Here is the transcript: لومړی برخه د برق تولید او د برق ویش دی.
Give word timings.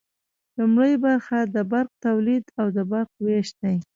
لومړی 0.57 0.93
برخه 1.05 1.39
د 1.55 1.57
برق 1.71 1.91
تولید 2.05 2.45
او 2.59 2.65
د 2.75 2.77
برق 2.91 3.09
ویش 3.25 3.49
دی. 3.61 3.75